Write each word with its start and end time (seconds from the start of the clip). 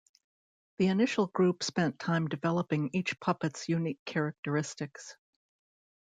The 0.79 0.87
initial 0.87 1.27
group 1.27 1.61
spent 1.61 1.99
time 1.99 2.27
developing 2.27 2.89
each 2.91 3.19
puppet's 3.19 3.69
unique 3.69 4.03
characteristics. 4.03 5.15